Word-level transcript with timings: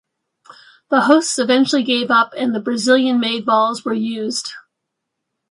The 0.89 1.01
hosts 1.01 1.37
eventually 1.37 1.83
gave 1.83 2.09
up 2.09 2.31
and 2.35 2.55
the 2.55 2.59
Brazilian 2.59 3.19
made 3.19 3.45
balls 3.45 3.85
were 3.85 3.93
used. 3.93 4.51